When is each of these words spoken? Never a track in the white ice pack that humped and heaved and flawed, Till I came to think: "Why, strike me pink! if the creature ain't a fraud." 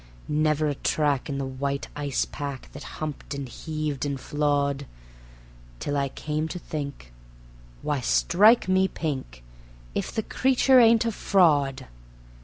Never 0.27 0.67
a 0.67 0.73
track 0.73 1.29
in 1.29 1.37
the 1.37 1.45
white 1.45 1.87
ice 1.95 2.25
pack 2.25 2.71
that 2.71 2.81
humped 2.97 3.35
and 3.35 3.47
heaved 3.47 4.03
and 4.03 4.19
flawed, 4.19 4.87
Till 5.79 5.95
I 5.95 6.09
came 6.09 6.47
to 6.47 6.57
think: 6.57 7.13
"Why, 7.83 7.99
strike 7.99 8.67
me 8.67 8.87
pink! 8.87 9.43
if 9.93 10.11
the 10.11 10.23
creature 10.23 10.79
ain't 10.79 11.05
a 11.05 11.11
fraud." 11.11 11.85